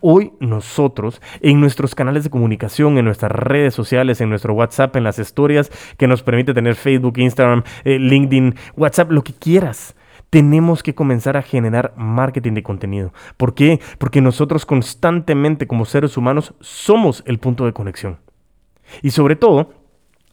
Hoy 0.00 0.34
nosotros 0.40 1.20
en 1.40 1.60
nuestros 1.60 1.94
canales 1.94 2.22
de 2.22 2.30
comunicación, 2.30 2.98
en 2.98 3.06
nuestras 3.06 3.32
redes 3.32 3.74
sociales, 3.74 4.20
en 4.20 4.28
nuestro 4.28 4.52
WhatsApp, 4.52 4.94
en 4.94 5.04
las 5.04 5.18
historias 5.18 5.72
que 5.96 6.06
nos 6.06 6.22
permite 6.22 6.54
tener 6.54 6.74
Facebook, 6.74 7.18
Instagram, 7.18 7.64
eh, 7.84 7.98
LinkedIn, 7.98 8.54
WhatsApp, 8.76 9.10
lo 9.10 9.24
que 9.24 9.32
quieras. 9.32 9.96
tenemos 10.30 10.82
que 10.82 10.96
comenzar 10.96 11.36
a 11.36 11.42
generar 11.42 11.94
marketing 11.96 12.54
de 12.54 12.64
contenido. 12.64 13.12
¿Por 13.36 13.54
qué? 13.54 13.78
Porque 13.98 14.20
nosotros 14.20 14.66
constantemente 14.66 15.68
como 15.68 15.84
seres 15.84 16.16
humanos 16.16 16.54
somos 16.58 17.22
el 17.24 17.38
punto 17.38 17.66
de 17.66 17.72
conexión. 17.72 18.18
Y 19.00 19.10
sobre 19.10 19.36
todo, 19.36 19.70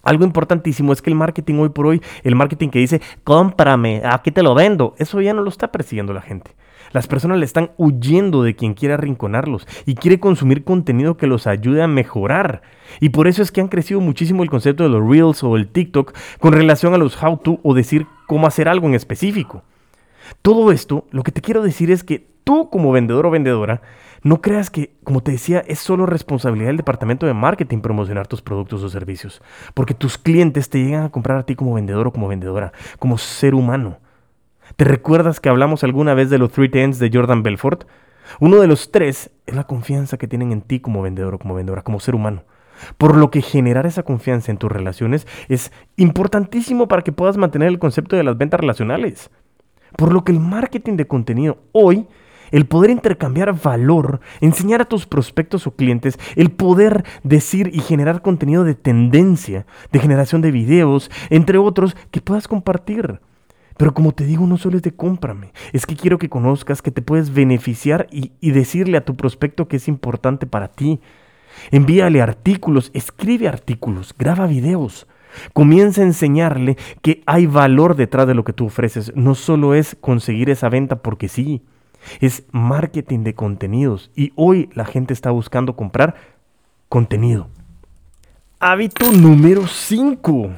algo 0.03 0.23
importantísimo 0.23 0.93
es 0.93 1.01
que 1.01 1.09
el 1.09 1.15
marketing 1.15 1.55
hoy 1.55 1.69
por 1.69 1.87
hoy, 1.87 2.01
el 2.23 2.35
marketing 2.35 2.69
que 2.69 2.79
dice, 2.79 3.01
cómprame, 3.23 4.01
aquí 4.05 4.31
te 4.31 4.43
lo 4.43 4.55
vendo, 4.55 4.95
eso 4.97 5.21
ya 5.21 5.33
no 5.33 5.41
lo 5.41 5.49
está 5.49 5.71
persiguiendo 5.71 6.13
la 6.13 6.21
gente. 6.21 6.55
Las 6.91 7.07
personas 7.07 7.37
le 7.37 7.45
están 7.45 7.71
huyendo 7.77 8.43
de 8.43 8.55
quien 8.55 8.73
quiera 8.73 8.95
arrinconarlos 8.95 9.65
y 9.85 9.95
quiere 9.95 10.19
consumir 10.19 10.63
contenido 10.63 11.15
que 11.15 11.27
los 11.27 11.47
ayude 11.47 11.81
a 11.81 11.87
mejorar. 11.87 12.61
Y 12.99 13.09
por 13.09 13.27
eso 13.27 13.41
es 13.41 13.51
que 13.51 13.61
han 13.61 13.69
crecido 13.69 14.01
muchísimo 14.01 14.43
el 14.43 14.49
concepto 14.49 14.83
de 14.83 14.89
los 14.89 15.07
Reels 15.07 15.43
o 15.43 15.55
el 15.55 15.69
TikTok 15.69 16.13
con 16.39 16.53
relación 16.53 16.93
a 16.93 16.97
los 16.97 17.21
how 17.21 17.37
to 17.37 17.59
o 17.63 17.73
decir 17.73 18.07
cómo 18.27 18.45
hacer 18.45 18.67
algo 18.67 18.87
en 18.87 18.95
específico. 18.95 19.63
Todo 20.41 20.71
esto, 20.71 21.05
lo 21.11 21.23
que 21.23 21.31
te 21.31 21.41
quiero 21.41 21.61
decir 21.61 21.91
es 21.91 22.03
que 22.03 22.27
tú 22.43 22.69
como 22.69 22.91
vendedor 22.91 23.25
o 23.25 23.31
vendedora, 23.31 23.81
no 24.23 24.41
creas 24.41 24.69
que, 24.69 24.93
como 25.03 25.21
te 25.21 25.31
decía, 25.31 25.63
es 25.67 25.79
solo 25.79 26.05
responsabilidad 26.05 26.67
del 26.67 26.77
departamento 26.77 27.25
de 27.25 27.33
marketing 27.33 27.79
promocionar 27.79 28.27
tus 28.27 28.41
productos 28.41 28.83
o 28.83 28.89
servicios, 28.89 29.41
porque 29.73 29.93
tus 29.93 30.17
clientes 30.17 30.69
te 30.69 30.83
llegan 30.83 31.03
a 31.03 31.11
comprar 31.11 31.39
a 31.39 31.43
ti 31.43 31.55
como 31.55 31.73
vendedor 31.73 32.07
o 32.07 32.11
como 32.11 32.27
vendedora, 32.27 32.71
como 32.99 33.17
ser 33.17 33.55
humano. 33.55 33.97
¿Te 34.75 34.85
recuerdas 34.85 35.39
que 35.39 35.49
hablamos 35.49 35.83
alguna 35.83 36.13
vez 36.13 36.29
de 36.29 36.37
los 36.37 36.51
Three 36.51 36.69
Tens 36.69 36.99
de 36.99 37.09
Jordan 37.11 37.43
Belfort? 37.43 37.85
Uno 38.39 38.61
de 38.61 38.67
los 38.67 38.91
tres 38.91 39.31
es 39.45 39.55
la 39.55 39.65
confianza 39.65 40.17
que 40.17 40.27
tienen 40.27 40.51
en 40.51 40.61
ti 40.61 40.79
como 40.79 41.01
vendedor 41.01 41.35
o 41.35 41.39
como 41.39 41.55
vendedora, 41.55 41.81
como 41.81 41.99
ser 41.99 42.15
humano. 42.15 42.43
Por 42.97 43.17
lo 43.17 43.29
que 43.31 43.41
generar 43.41 43.85
esa 43.85 44.03
confianza 44.03 44.51
en 44.51 44.57
tus 44.57 44.71
relaciones 44.71 45.27
es 45.49 45.71
importantísimo 45.97 46.87
para 46.87 47.03
que 47.03 47.11
puedas 47.11 47.37
mantener 47.37 47.67
el 47.67 47.79
concepto 47.79 48.15
de 48.15 48.23
las 48.23 48.37
ventas 48.37 48.59
relacionales. 48.59 49.29
Por 49.97 50.13
lo 50.13 50.23
que 50.23 50.31
el 50.31 50.39
marketing 50.39 50.95
de 50.95 51.07
contenido 51.07 51.57
hoy, 51.73 52.07
el 52.51 52.65
poder 52.65 52.89
intercambiar 52.91 53.59
valor, 53.59 54.19
enseñar 54.39 54.81
a 54.81 54.85
tus 54.85 55.05
prospectos 55.05 55.67
o 55.67 55.71
clientes, 55.71 56.19
el 56.35 56.51
poder 56.51 57.03
decir 57.23 57.69
y 57.73 57.79
generar 57.79 58.21
contenido 58.21 58.63
de 58.63 58.75
tendencia, 58.75 59.65
de 59.91 59.99
generación 59.99 60.41
de 60.41 60.51
videos, 60.51 61.09
entre 61.29 61.57
otros, 61.57 61.95
que 62.11 62.21
puedas 62.21 62.47
compartir. 62.47 63.19
Pero 63.77 63.93
como 63.93 64.11
te 64.11 64.25
digo, 64.25 64.45
no 64.45 64.57
solo 64.57 64.77
es 64.77 64.83
de 64.83 64.91
cómprame, 64.91 65.53
es 65.73 65.85
que 65.85 65.95
quiero 65.95 66.19
que 66.19 66.29
conozcas 66.29 66.81
que 66.81 66.91
te 66.91 67.01
puedes 67.01 67.33
beneficiar 67.33 68.07
y, 68.11 68.31
decirle 68.51 68.97
a 68.97 69.05
tu 69.05 69.15
prospecto 69.15 69.67
que 69.67 69.77
es 69.77 69.87
importante 69.87 70.45
para 70.45 70.67
ti. 70.67 70.99
Envíale 71.71 72.21
artículos, 72.21 72.91
escribe 72.93 73.47
artículos, 73.47 74.13
graba 74.17 74.45
videos. 74.45 75.07
Comienza 75.53 76.01
a 76.01 76.05
enseñarle 76.05 76.77
que 77.01 77.23
hay 77.25 77.47
valor 77.47 77.95
detrás 77.95 78.27
de 78.27 78.35
lo 78.35 78.43
que 78.43 78.53
tú 78.53 78.65
ofreces. 78.65 79.13
No 79.15 79.33
solo 79.33 79.73
es 79.73 79.97
conseguir 79.99 80.49
esa 80.49 80.69
venta 80.69 80.97
porque 80.97 81.27
sí, 81.27 81.63
es 82.19 82.43
marketing 82.51 83.23
de 83.23 83.35
contenidos. 83.35 84.11
Y 84.15 84.33
hoy 84.35 84.69
la 84.73 84.85
gente 84.85 85.13
está 85.13 85.31
buscando 85.31 85.75
comprar 85.75 86.15
contenido. 86.89 87.47
Hábito 88.59 89.11
número 89.11 89.67
5. 89.67 90.51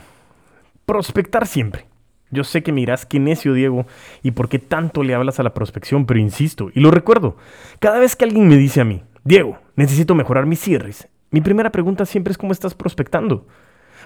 Prospectar 0.85 1.47
siempre. 1.47 1.85
Yo 2.31 2.43
sé 2.43 2.63
que 2.63 2.71
miras 2.71 3.05
qué 3.05 3.19
necio 3.19 3.53
Diego 3.53 3.85
y 4.23 4.31
por 4.31 4.49
qué 4.49 4.57
tanto 4.57 5.03
le 5.03 5.13
hablas 5.13 5.39
a 5.39 5.43
la 5.43 5.53
prospección, 5.53 6.05
pero 6.05 6.19
insisto, 6.19 6.71
y 6.73 6.79
lo 6.79 6.89
recuerdo, 6.89 7.37
cada 7.79 7.99
vez 7.99 8.15
que 8.15 8.25
alguien 8.25 8.47
me 8.47 8.57
dice 8.57 8.81
a 8.81 8.85
mí, 8.85 9.03
Diego, 9.23 9.59
necesito 9.75 10.15
mejorar 10.15 10.47
mis 10.47 10.59
cierres, 10.59 11.07
mi 11.29 11.41
primera 11.41 11.71
pregunta 11.71 12.07
siempre 12.07 12.31
es 12.31 12.37
cómo 12.37 12.51
estás 12.51 12.73
prospectando. 12.73 13.45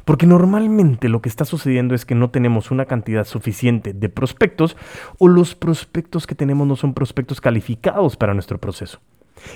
Porque 0.07 0.25
normalmente 0.25 1.09
lo 1.09 1.21
que 1.21 1.27
está 1.27 1.43
sucediendo 1.43 1.93
es 1.93 2.05
que 2.05 2.15
no 2.15 2.29
tenemos 2.29 2.71
una 2.71 2.85
cantidad 2.85 3.25
suficiente 3.25 3.91
de 3.91 4.07
prospectos 4.07 4.77
o 5.19 5.27
los 5.27 5.53
prospectos 5.53 6.25
que 6.25 6.33
tenemos 6.33 6.65
no 6.65 6.77
son 6.77 6.93
prospectos 6.93 7.41
calificados 7.41 8.15
para 8.15 8.33
nuestro 8.33 8.57
proceso. 8.57 9.01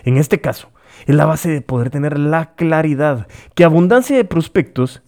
En 0.04 0.18
este 0.18 0.42
caso, 0.42 0.68
es 1.06 1.16
la 1.16 1.26
base 1.26 1.50
de 1.50 1.62
poder 1.62 1.90
tener 1.90 2.20
la 2.20 2.54
claridad 2.56 3.30
que 3.56 3.64
abundancia 3.64 4.18
de 4.18 4.26
prospectos 4.26 5.02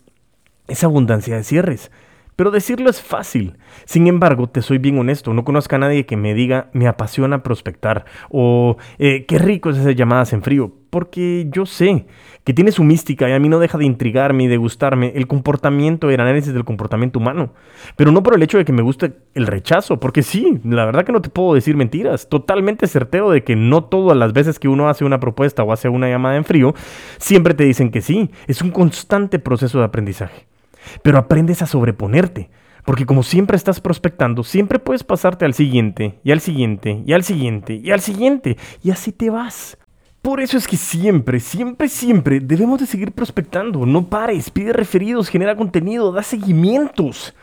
es 0.70 0.82
abundancia 0.86 1.36
de 1.36 1.44
cierres. 1.44 1.92
Pero 2.36 2.52
decirlo 2.52 2.90
es 2.90 3.02
fácil. 3.02 3.58
Sin 3.86 4.08
embargo, 4.08 4.48
te 4.48 4.62
soy 4.62 4.78
bien 4.78 4.98
honesto, 4.98 5.34
no 5.34 5.44
conozco 5.44 5.76
a 5.76 5.80
nadie 5.80 6.06
que 6.06 6.18
me 6.18 6.34
diga 6.34 6.70
me 6.74 6.88
apasiona 6.88 7.44
prospectar 7.44 8.06
o 8.30 8.78
eh, 8.98 9.26
qué 9.26 9.38
rico 9.38 9.70
es 9.70 9.78
esas 9.78 9.96
llamadas 9.96 10.34
en 10.34 10.42
frío, 10.42 10.72
porque 10.90 11.48
yo 11.52 11.66
sé 11.66 12.06
que 12.44 12.54
tiene 12.54 12.72
su 12.72 12.84
mística 12.84 13.30
y 13.30 13.34
a 13.34 13.40
mí 13.40 13.50
no 13.50 13.60
deja 13.60 13.78
de 13.78 13.86
intrigarme 13.86 14.44
y 14.44 14.48
de 14.48 14.58
gustarme 14.58 15.14
el 15.16 15.28
comportamiento, 15.28 16.10
el 16.10 16.20
análisis 16.20 16.54
del 16.54 16.66
comportamiento 16.66 17.20
humano. 17.20 17.54
Pero 17.96 18.12
no 18.12 18.22
por 18.22 18.36
el 18.36 18.44
hecho 18.44 18.58
de 18.58 18.66
que 18.66 18.74
me 18.74 18.82
guste 18.82 19.14
el 19.34 19.48
rechazo, 19.48 20.00
porque 20.00 20.24
sí, 20.24 20.60
la 20.64 20.86
verdad 20.86 21.06
que 21.06 21.12
no 21.12 21.22
te 21.22 21.30
puedo 21.30 21.54
decir 21.54 21.78
mentiras. 21.78 22.28
Totalmente 22.30 22.88
certero 22.88 23.32
de 23.32 23.44
que 23.44 23.56
no 23.56 23.86
todas 23.86 24.18
las 24.18 24.34
veces 24.34 24.60
que 24.60 24.68
uno 24.68 24.90
hace 24.90 25.06
una 25.06 25.20
propuesta 25.20 25.64
o 25.64 25.72
hace 25.72 25.90
una 25.90 26.10
llamada 26.10 26.36
en 26.36 26.46
frío, 26.46 26.76
siempre 27.18 27.54
te 27.54 27.64
dicen 27.64 27.92
que 27.92 28.02
sí. 28.02 28.30
Es 28.48 28.62
un 28.62 28.72
constante 28.72 29.40
proceso 29.40 29.80
de 29.80 29.86
aprendizaje 29.86 30.53
pero 31.02 31.18
aprendes 31.18 31.62
a 31.62 31.68
sobreponerte. 31.68 32.50
Porque 32.86 33.06
como 33.06 33.24
siempre 33.24 33.56
estás 33.56 33.80
prospectando, 33.80 34.44
siempre 34.44 34.80
puedes 34.80 35.04
pasarte 35.04 35.46
al 35.46 35.54
siguiente, 35.54 36.20
y 36.24 36.32
al 36.32 36.42
siguiente, 36.42 37.02
y 37.06 37.14
al 37.14 37.24
siguiente, 37.24 37.76
y 37.76 37.92
al 37.92 38.02
siguiente, 38.02 38.58
y 38.82 38.92
así 38.92 39.14
te 39.14 39.30
vas. 39.30 39.78
Por 40.22 40.42
eso 40.42 40.58
es 40.58 40.68
que 40.68 40.78
siempre, 40.78 41.40
siempre, 41.40 41.88
siempre 41.88 42.40
debemos 42.40 42.80
de 42.80 42.86
seguir 42.86 43.12
prospectando. 43.12 43.86
No 43.86 44.10
pares, 44.10 44.50
pide 44.50 44.74
referidos, 44.74 45.30
genera 45.30 45.56
contenido, 45.56 46.12
da 46.12 46.24
seguimientos. 46.24 47.34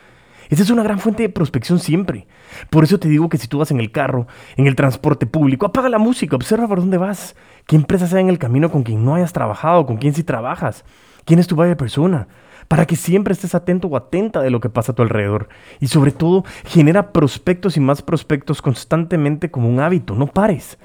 Esa 0.49 0.63
es 0.63 0.71
una 0.71 0.83
gran 0.83 0.99
fuente 0.99 1.23
de 1.23 1.29
prospección 1.29 1.79
siempre. 1.79 2.27
Por 2.71 2.85
eso 2.85 2.99
te 2.99 3.09
digo 3.09 3.29
que 3.29 3.39
si 3.39 3.49
tú 3.49 3.59
vas 3.59 3.71
en 3.71 3.81
el 3.81 3.93
carro, 3.93 4.27
en 4.57 4.67
el 4.67 4.77
transporte 4.77 5.27
público, 5.27 5.67
apaga 5.67 5.89
la 5.89 5.99
música, 5.99 6.37
observa 6.37 6.69
por 6.69 6.81
dónde 6.81 6.99
vas, 6.99 7.37
qué 7.67 7.77
empresa 7.77 8.07
sea 8.07 8.21
en 8.21 8.29
el 8.31 8.39
camino 8.39 8.71
con 8.71 8.83
quien 8.83 9.05
no 9.05 9.15
hayas 9.15 9.33
trabajado, 9.33 9.87
con 9.87 9.99
quién 9.99 10.13
sí 10.13 10.25
trabajas, 10.25 10.85
quién 11.25 11.39
es 11.39 11.47
tu 11.47 11.57
vaya 11.57 11.77
persona 11.77 12.29
para 12.71 12.87
que 12.87 12.95
siempre 12.95 13.33
estés 13.33 13.57
atento 13.57 13.89
o 13.89 13.97
atenta 13.97 14.41
de 14.43 14.51
lo 14.51 14.61
que 14.61 14.71
pasa 14.71 14.93
a 14.93 14.95
tu 14.95 15.03
alrededor. 15.03 15.49
Y 15.81 15.89
sobre 15.89 16.13
todo, 16.13 16.45
genera 16.65 17.11
prospectos 17.11 17.77
y 17.77 17.81
más 17.81 18.01
prospectos 18.01 18.63
constantemente 18.63 19.51
como 19.51 19.69
un 19.69 19.81
hábito, 19.81 20.15
no 20.15 20.29
pares. 20.29 20.79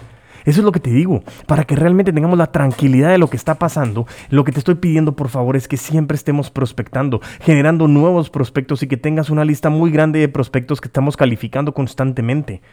Eso 0.45 0.61
es 0.61 0.65
lo 0.65 0.71
que 0.71 0.79
te 0.79 0.89
digo, 0.89 1.23
para 1.45 1.63
que 1.63 1.75
realmente 1.75 2.11
tengamos 2.11 2.39
la 2.39 2.51
tranquilidad 2.51 3.11
de 3.11 3.19
lo 3.19 3.29
que 3.29 3.37
está 3.37 3.59
pasando. 3.59 4.07
Lo 4.31 4.43
que 4.43 4.51
te 4.51 4.57
estoy 4.57 4.73
pidiendo, 4.73 5.15
por 5.15 5.29
favor, 5.29 5.55
es 5.55 5.67
que 5.67 5.77
siempre 5.77 6.15
estemos 6.15 6.49
prospectando, 6.49 7.21
generando 7.41 7.87
nuevos 7.87 8.31
prospectos 8.31 8.81
y 8.81 8.87
que 8.87 8.97
tengas 8.97 9.29
una 9.29 9.45
lista 9.45 9.69
muy 9.69 9.91
grande 9.91 10.17
de 10.17 10.27
prospectos 10.27 10.81
que 10.81 10.87
estamos 10.87 11.15
calificando 11.15 11.75
constantemente. 11.75 12.63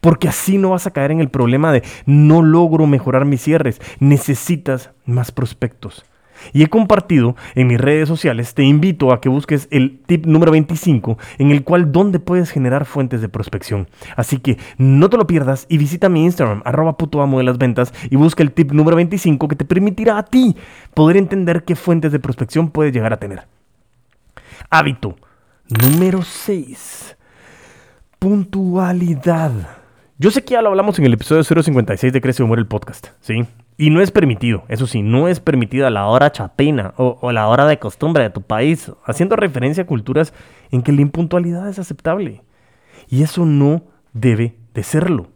Porque 0.00 0.26
así 0.26 0.58
no 0.58 0.70
vas 0.70 0.88
a 0.88 0.90
caer 0.90 1.12
en 1.12 1.20
el 1.20 1.28
problema 1.28 1.70
de 1.70 1.84
no 2.04 2.42
logro 2.42 2.88
mejorar 2.88 3.26
mis 3.26 3.42
cierres. 3.42 3.80
Necesitas 4.00 4.90
más 5.04 5.30
prospectos 5.30 6.04
y 6.52 6.62
he 6.62 6.68
compartido 6.68 7.36
en 7.54 7.66
mis 7.66 7.80
redes 7.80 8.08
sociales, 8.08 8.54
te 8.54 8.62
invito 8.62 9.12
a 9.12 9.20
que 9.20 9.28
busques 9.28 9.68
el 9.70 10.00
tip 10.06 10.26
número 10.26 10.52
25 10.52 11.18
en 11.38 11.50
el 11.50 11.64
cual 11.64 11.92
donde 11.92 12.18
puedes 12.18 12.50
generar 12.50 12.84
fuentes 12.84 13.20
de 13.20 13.28
prospección. 13.28 13.88
Así 14.16 14.38
que 14.38 14.58
no 14.78 15.10
te 15.10 15.16
lo 15.16 15.26
pierdas 15.26 15.66
y 15.68 15.78
visita 15.78 16.08
mi 16.08 16.24
Instagram, 16.24 16.62
arroba 16.64 16.96
puto 16.96 17.22
amo 17.22 17.38
de 17.38 17.44
las 17.44 17.58
ventas 17.58 17.92
y 18.10 18.16
busca 18.16 18.42
el 18.42 18.52
tip 18.52 18.72
número 18.72 18.96
25 18.96 19.48
que 19.48 19.56
te 19.56 19.64
permitirá 19.64 20.18
a 20.18 20.24
ti 20.24 20.56
poder 20.94 21.16
entender 21.16 21.64
qué 21.64 21.76
fuentes 21.76 22.12
de 22.12 22.18
prospección 22.18 22.70
puedes 22.70 22.92
llegar 22.92 23.12
a 23.12 23.18
tener. 23.18 23.46
Hábito 24.70 25.16
número 25.68 26.22
6. 26.22 27.16
Puntualidad. 28.18 29.75
Yo 30.18 30.30
sé 30.30 30.42
que 30.42 30.52
ya 30.52 30.62
lo 30.62 30.70
hablamos 30.70 30.98
en 30.98 31.04
el 31.04 31.12
episodio 31.12 31.44
056 31.44 32.10
de 32.10 32.20
Crece 32.22 32.42
o 32.42 32.46
Muere 32.46 32.62
el 32.62 32.66
podcast, 32.66 33.08
¿sí? 33.20 33.44
Y 33.76 33.90
no 33.90 34.00
es 34.00 34.10
permitido, 34.10 34.64
eso 34.68 34.86
sí, 34.86 35.02
no 35.02 35.28
es 35.28 35.40
permitida 35.40 35.90
la 35.90 36.06
hora 36.06 36.32
chapina 36.32 36.94
o, 36.96 37.32
la 37.32 37.46
hora 37.48 37.66
de 37.66 37.78
costumbre 37.78 38.22
de 38.22 38.30
tu 38.30 38.40
país, 38.40 38.90
haciendo 39.04 39.36
referencia 39.36 39.82
a 39.82 39.86
culturas 39.86 40.32
en 40.70 40.80
que 40.80 40.92
la 40.92 41.02
impuntualidad 41.02 41.68
es 41.68 41.78
aceptable. 41.78 42.40
Y 43.10 43.24
eso 43.24 43.44
no 43.44 43.82
debe 44.14 44.56
de 44.72 44.82
serlo. 44.84 45.26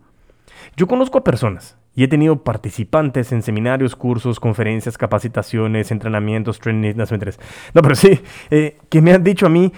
Yo 0.78 0.86
conozco 0.86 1.18
a 1.18 1.24
personas 1.24 1.76
y 1.94 2.04
he 2.04 2.08
tenido 2.08 2.42
participantes 2.42 3.32
en 3.32 3.42
seminarios, 3.42 3.94
cursos, 3.94 4.40
conferencias, 4.40 4.96
capacitaciones, 4.96 5.90
entrenamientos, 5.90 6.58
trainings, 6.58 6.96
no, 6.96 7.04
no 7.74 7.82
pero 7.82 7.94
sí, 7.94 8.18
eh, 8.50 8.78
que 8.88 9.02
me 9.02 9.12
han 9.12 9.24
dicho 9.24 9.44
a 9.44 9.50
mí, 9.50 9.74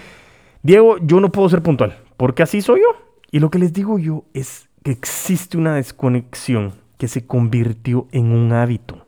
Diego, 0.61 0.95
yo 0.99 1.19
no 1.19 1.29
puedo 1.29 1.49
ser 1.49 1.61
puntual, 1.61 1.97
porque 2.15 2.43
así 2.43 2.61
soy 2.61 2.79
yo. 2.79 3.03
Y 3.31 3.39
lo 3.39 3.49
que 3.49 3.59
les 3.59 3.73
digo 3.73 3.99
yo 3.99 4.23
es 4.33 4.69
que 4.83 4.91
existe 4.91 5.57
una 5.57 5.75
desconexión 5.75 6.73
que 6.97 7.07
se 7.07 7.25
convirtió 7.25 8.07
en 8.11 8.31
un 8.31 8.53
hábito. 8.53 9.07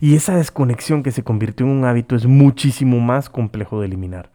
Y 0.00 0.14
esa 0.14 0.36
desconexión 0.36 1.02
que 1.02 1.12
se 1.12 1.22
convirtió 1.22 1.66
en 1.66 1.72
un 1.72 1.84
hábito 1.84 2.16
es 2.16 2.26
muchísimo 2.26 3.00
más 3.00 3.28
complejo 3.28 3.80
de 3.80 3.86
eliminar, 3.86 4.30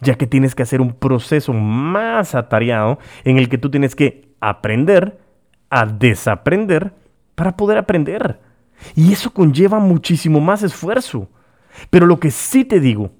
ya 0.00 0.14
que 0.14 0.26
tienes 0.26 0.54
que 0.54 0.62
hacer 0.62 0.80
un 0.80 0.92
proceso 0.92 1.52
más 1.52 2.34
atareado 2.34 2.98
en 3.24 3.38
el 3.38 3.48
que 3.48 3.58
tú 3.58 3.70
tienes 3.70 3.96
que 3.96 4.32
aprender 4.40 5.18
a 5.70 5.86
desaprender 5.86 6.92
para 7.34 7.56
poder 7.56 7.78
aprender. 7.78 8.40
Y 8.94 9.12
eso 9.12 9.32
conlleva 9.32 9.78
muchísimo 9.78 10.40
más 10.40 10.62
esfuerzo. 10.62 11.28
Pero 11.90 12.06
lo 12.06 12.20
que 12.20 12.30
sí 12.30 12.64
te 12.64 12.80
digo 12.80 13.12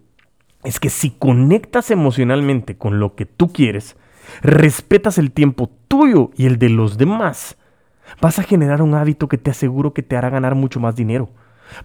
es 0.63 0.79
que 0.79 0.91
si 0.91 1.11
conectas 1.11 1.91
emocionalmente 1.91 2.77
con 2.77 3.01
lo 3.01 3.15
que 3.15 3.27
tú 3.27 3.53
quieres, 3.53 3.97
respetas 4.43 5.19
el 5.19 5.33
tiempo 5.33 5.71
tuyo 5.91 6.31
y 6.37 6.47
el 6.47 6.57
de 6.57 6.69
los 6.69 6.97
demás, 6.97 7.57
vas 8.23 8.39
a 8.39 8.45
generar 8.45 8.81
un 8.81 8.95
hábito 8.95 9.29
que 9.29 9.39
te 9.39 9.51
aseguro 9.51 9.93
que 9.93 10.05
te 10.05 10.17
hará 10.17 10.31
ganar 10.31 10.55
mucho 10.55 10.79
más 10.79 10.95
dinero. 10.95 11.29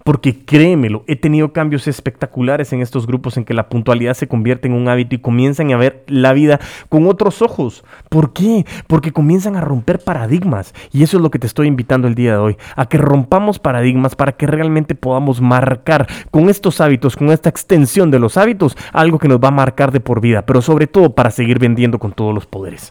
Porque 0.04 0.44
créemelo, 0.44 1.04
he 1.06 1.16
tenido 1.16 1.52
cambios 1.52 1.86
espectaculares 1.88 2.72
en 2.72 2.82
estos 2.82 3.06
grupos 3.06 3.36
en 3.36 3.44
que 3.44 3.54
la 3.54 3.68
puntualidad 3.68 4.14
se 4.14 4.28
convierte 4.28 4.68
en 4.68 4.74
un 4.74 4.88
hábito 4.88 5.14
y 5.14 5.18
comienzan 5.18 5.72
a 5.72 5.76
ver 5.76 6.04
la 6.06 6.32
vida 6.32 6.60
con 6.88 7.06
otros 7.06 7.42
ojos. 7.42 7.84
¿Por 8.08 8.32
qué? 8.32 8.64
Porque 8.86 9.12
comienzan 9.12 9.56
a 9.56 9.60
romper 9.60 9.98
paradigmas. 9.98 10.72
Y 10.92 11.02
eso 11.02 11.16
es 11.16 11.22
lo 11.22 11.30
que 11.30 11.38
te 11.38 11.46
estoy 11.46 11.66
invitando 11.66 12.06
el 12.06 12.14
día 12.14 12.32
de 12.32 12.38
hoy, 12.38 12.56
a 12.76 12.86
que 12.88 12.98
rompamos 12.98 13.58
paradigmas 13.58 14.14
para 14.14 14.32
que 14.32 14.46
realmente 14.46 14.94
podamos 14.94 15.40
marcar 15.40 16.06
con 16.30 16.48
estos 16.48 16.80
hábitos, 16.80 17.16
con 17.16 17.30
esta 17.30 17.48
extensión 17.48 18.10
de 18.10 18.20
los 18.20 18.36
hábitos, 18.36 18.76
algo 18.92 19.18
que 19.18 19.28
nos 19.28 19.40
va 19.40 19.48
a 19.48 19.52
marcar 19.52 19.90
de 19.90 20.00
por 20.00 20.20
vida, 20.20 20.46
pero 20.46 20.62
sobre 20.62 20.86
todo 20.86 21.14
para 21.14 21.30
seguir 21.30 21.58
vendiendo 21.58 21.98
con 21.98 22.12
todos 22.12 22.34
los 22.34 22.46
poderes. 22.46 22.90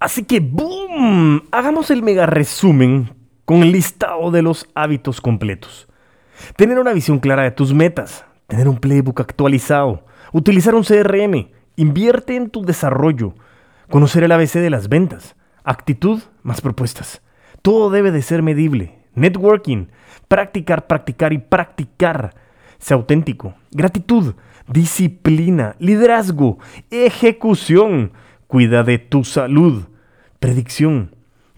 Así 0.00 0.24
que, 0.24 0.40
¡boom! 0.40 1.42
Hagamos 1.52 1.90
el 1.90 2.02
mega 2.02 2.24
resumen 2.24 3.14
con 3.44 3.62
el 3.62 3.72
listado 3.72 4.30
de 4.30 4.40
los 4.40 4.66
hábitos 4.74 5.20
completos. 5.20 5.88
Tener 6.56 6.78
una 6.78 6.94
visión 6.94 7.18
clara 7.18 7.42
de 7.42 7.50
tus 7.50 7.74
metas, 7.74 8.24
tener 8.46 8.66
un 8.66 8.78
playbook 8.78 9.20
actualizado, 9.20 10.06
utilizar 10.32 10.74
un 10.74 10.84
CRM, 10.84 11.50
invierte 11.76 12.34
en 12.34 12.48
tu 12.48 12.62
desarrollo, 12.62 13.34
conocer 13.90 14.24
el 14.24 14.32
ABC 14.32 14.54
de 14.54 14.70
las 14.70 14.88
ventas, 14.88 15.36
actitud 15.64 16.22
más 16.42 16.62
propuestas. 16.62 17.20
Todo 17.60 17.90
debe 17.90 18.10
de 18.10 18.22
ser 18.22 18.42
medible. 18.42 19.04
Networking, 19.14 19.88
practicar, 20.28 20.86
practicar 20.86 21.34
y 21.34 21.38
practicar. 21.38 22.34
Sea 22.78 22.96
auténtico. 22.96 23.54
Gratitud, 23.70 24.34
disciplina, 24.66 25.76
liderazgo, 25.78 26.58
ejecución. 26.90 28.12
Cuida 28.50 28.82
de 28.82 28.98
tu 28.98 29.22
salud. 29.22 29.84
Predicción, 30.40 31.14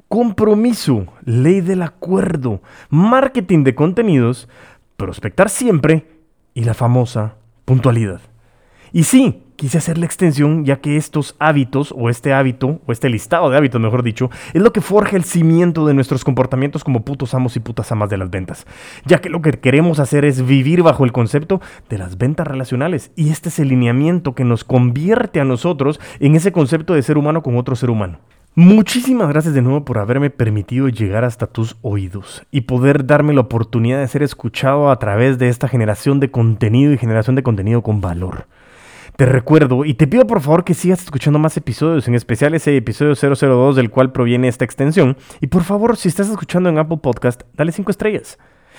compromiso, 0.09 1.07
ley 1.25 1.63
del 1.63 1.81
acuerdo, 1.81 2.61
marketing 2.91 3.65
de 3.65 3.75
contenidos, 3.75 4.47
prospectar 4.99 5.49
siempre. 5.49 6.07
Y 6.53 6.65
la 6.65 6.75
famosa 6.75 7.37
puntualidad. 7.65 8.21
Y 8.93 9.05
sí, 9.05 9.43
quise 9.62 9.78
hacer 9.78 9.97
la 9.97 10.07
extensión 10.07 10.64
ya 10.64 10.81
que 10.81 10.97
estos 10.97 11.37
hábitos, 11.38 11.95
o 11.97 12.11
este 12.11 12.33
hábito, 12.33 12.81
o 12.85 12.90
este 12.90 13.09
listado 13.09 13.49
de 13.49 13.57
hábitos, 13.57 13.81
mejor 13.81 14.02
dicho, 14.02 14.28
es 14.54 14.61
lo 14.61 14.73
que 14.73 14.81
forja 14.81 15.14
el 15.14 15.23
cimiento 15.23 15.87
de 15.87 15.95
nuestros 15.95 16.25
comportamientos 16.25 16.83
como 16.83 17.04
putos 17.04 17.33
amos 17.33 17.54
y 17.54 17.61
putas 17.61 17.92
amas 17.92 18.11
de 18.11 18.16
las 18.16 18.28
ventas. 18.28 18.66
Ya 19.07 19.21
que 19.21 19.31
lo 19.31 19.40
que 19.40 19.52
queremos 19.52 20.00
hacer 20.00 20.25
es 20.25 20.45
vivir 20.45 20.83
bajo 20.83 21.04
el 21.04 21.12
concepto 21.12 21.61
de 21.88 21.97
las 21.97 22.19
ventas 22.19 22.45
relacionales. 22.45 23.12
Y 23.14 23.31
este 23.31 23.50
es 23.50 23.61
el 23.61 23.69
lineamiento 23.69 24.35
que 24.35 24.42
nos 24.42 24.64
convierte 24.64 25.38
a 25.38 25.45
nosotros 25.45 26.00
en 26.19 26.35
ese 26.35 26.50
concepto 26.50 26.95
de 26.95 27.02
ser 27.04 27.16
humano 27.16 27.45
con 27.45 27.57
otro 27.57 27.76
ser 27.76 27.90
humano. 27.90 28.19
Muchísimas 28.57 29.28
gracias 29.28 29.54
de 29.54 29.62
nuevo 29.62 29.85
por 29.85 29.99
haberme 29.99 30.31
permitido 30.31 30.88
llegar 30.88 31.23
hasta 31.23 31.47
tus 31.47 31.76
oídos 31.83 32.45
y 32.50 32.62
poder 32.62 33.07
darme 33.07 33.33
la 33.33 33.42
oportunidad 33.42 34.00
de 34.00 34.09
ser 34.09 34.25
escuchado 34.25 34.90
a 34.90 34.99
través 34.99 35.38
de 35.38 35.49
esta 35.49 35.69
generación 35.69 36.19
de 36.19 36.33
contenido 36.33 36.92
y 36.92 36.99
generación 36.99 37.37
de 37.37 37.45
contenido 37.45 37.83
con 37.83 38.00
valor. 38.00 38.49
Te 39.23 39.26
recuerdo 39.26 39.85
y 39.85 39.95
te 39.95 40.09
pido 40.09 40.26
por 40.26 40.41
favor 40.41 40.64
que 40.64 40.75
sigas 40.75 41.05
escuchando 41.05 41.38
más 41.38 41.57
episodios, 41.57 42.09
en 42.09 42.17
especial 42.17 42.55
ese 42.55 42.76
episodio 42.76 43.14
002 43.14 43.76
del 43.76 43.88
cual 43.88 44.11
proviene 44.11 44.49
esta 44.49 44.64
extensión. 44.64 45.17
Y 45.41 45.47
por 45.47 45.62
favor, 45.62 45.97
si 45.97 46.09
estás 46.09 46.29
escuchando 46.29 46.69
en 46.69 46.79
Apple 46.79 46.99
Podcast, 47.00 47.43
dale 47.55 47.71
5 47.71 47.88
estrellas. 47.93 48.37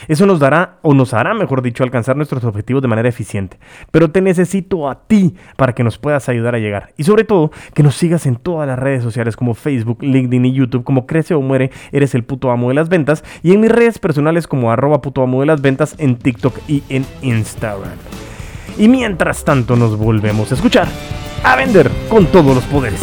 Eso 0.09 0.25
nos 0.25 0.41
dará, 0.41 0.79
o 0.81 0.93
nos 0.93 1.13
hará, 1.13 1.33
mejor 1.33 1.61
dicho, 1.61 1.85
alcanzar 1.85 2.17
nuestros 2.17 2.43
objetivos 2.43 2.81
de 2.81 2.89
manera 2.89 3.07
eficiente. 3.07 3.57
Pero 3.89 4.11
te 4.11 4.19
necesito 4.19 4.89
a 4.89 5.07
ti 5.07 5.33
para 5.55 5.71
que 5.71 5.85
nos 5.85 5.97
puedas 5.97 6.27
ayudar 6.27 6.55
a 6.55 6.59
llegar. 6.59 6.93
Y 6.97 7.05
sobre 7.05 7.23
todo, 7.23 7.51
que 7.73 7.81
nos 7.81 7.95
sigas 7.95 8.25
en 8.25 8.35
todas 8.35 8.67
las 8.67 8.77
redes 8.77 9.01
sociales 9.01 9.37
como 9.37 9.53
Facebook, 9.53 10.03
LinkedIn 10.03 10.43
y 10.43 10.51
YouTube, 10.51 10.83
como 10.83 11.07
Crece 11.07 11.35
o 11.35 11.41
Muere, 11.41 11.71
eres 11.93 12.15
el 12.15 12.25
puto 12.25 12.51
amo 12.51 12.67
de 12.67 12.75
las 12.75 12.89
ventas. 12.89 13.23
Y 13.43 13.53
en 13.53 13.61
mis 13.61 13.71
redes 13.71 13.97
personales 13.97 14.47
como 14.47 14.73
arroba 14.73 15.01
puto 15.01 15.23
amo 15.23 15.39
de 15.39 15.45
las 15.45 15.61
ventas 15.61 15.95
en 15.99 16.17
TikTok 16.17 16.57
y 16.67 16.83
en 16.89 17.05
Instagram. 17.21 17.93
Y 18.77 18.87
mientras 18.87 19.43
tanto 19.43 19.75
nos 19.75 19.97
volvemos 19.97 20.51
a 20.51 20.55
escuchar, 20.55 20.87
a 21.43 21.55
vender 21.55 21.89
con 22.09 22.25
todos 22.27 22.55
los 22.55 22.63
poderes. 22.65 23.01